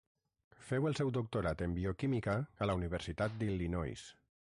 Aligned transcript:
Féu 0.69 0.89
el 0.91 0.97
seu 0.99 1.11
doctorat 1.17 1.63
en 1.67 1.77
Bioquímica 1.81 2.37
a 2.65 2.71
la 2.71 2.79
Universitat 2.83 3.41
d'Illinois. 3.45 4.13